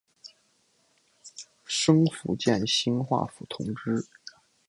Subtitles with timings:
[1.63, 4.07] 升福建兴化府同知。